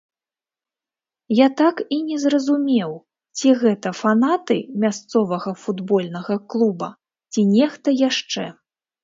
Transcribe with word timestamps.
Я 1.39 1.47
так 1.61 1.81
і 1.97 1.99
не 2.07 2.17
зразумеў, 2.23 2.91
ці 3.41 3.47
гэта 3.61 3.89
фанаты 4.01 4.57
мясцовага 4.85 5.51
футбольнага 5.67 6.41
клуба, 6.55 6.89
ці 7.33 7.41
нехта 7.55 7.97
яшчэ. 8.09 8.45